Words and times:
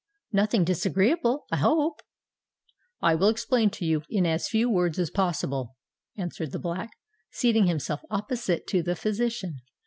Nothing 0.33 0.63
disagreeable, 0.63 1.45
I 1.51 1.57
hope?" 1.57 2.01
"I 3.03 3.13
will 3.13 3.29
explain 3.29 3.67
it 3.67 3.73
to 3.73 3.85
you 3.85 4.01
in 4.09 4.25
as 4.25 4.47
few 4.47 4.67
words 4.67 4.97
as 4.97 5.11
possible," 5.11 5.75
answered 6.17 6.53
the 6.53 6.57
Black, 6.57 6.89
seating 7.29 7.67
himself 7.67 8.01
opposite 8.09 8.65
to 8.69 8.81
the 8.81 8.95
physician. 8.95 9.59